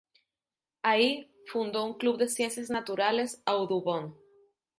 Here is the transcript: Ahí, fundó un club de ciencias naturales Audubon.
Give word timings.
Ahí, 0.81 1.29
fundó 1.45 1.85
un 1.85 1.93
club 1.93 2.17
de 2.17 2.27
ciencias 2.27 2.71
naturales 2.71 3.39
Audubon. 3.45 4.17